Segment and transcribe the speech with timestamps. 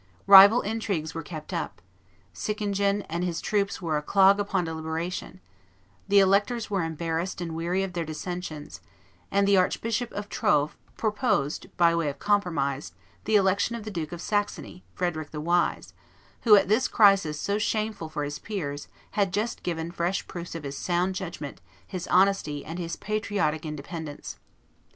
[0.25, 1.79] Rival intrigues were kept up;
[2.33, 5.39] Sickingen and his troops were a clog upon deliberation;
[6.07, 8.81] the electors were embarrassed and weary of their dissensions;
[9.29, 12.93] and the Archbishop of Troves proposed by way of compromise
[13.25, 15.93] the election of the Duke of Saxony, Frederick the Wise,
[16.45, 20.63] who, at this crisis so shameful for his peers, had just given fresh proofs of
[20.63, 24.37] his sound judgment, his honesty, and his patriotic independence.